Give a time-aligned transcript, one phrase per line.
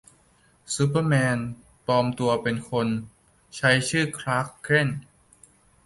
[0.75, 1.37] ซูเปอร์แมน
[1.85, 2.87] ปลอมตัวเป็นคน
[3.57, 5.01] ใช้ชื่อคลาร์ก เคนต์